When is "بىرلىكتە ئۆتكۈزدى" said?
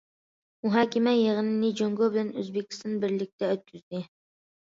3.05-4.03